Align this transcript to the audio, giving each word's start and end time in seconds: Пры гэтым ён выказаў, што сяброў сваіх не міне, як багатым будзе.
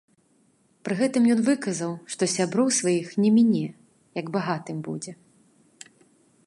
Пры 0.87 0.93
гэтым 1.01 1.23
ён 1.33 1.39
выказаў, 1.49 1.91
што 2.13 2.23
сяброў 2.37 2.67
сваіх 2.79 3.07
не 3.25 3.29
міне, 3.37 3.63
як 4.21 4.27
багатым 4.39 4.77
будзе. 4.89 5.11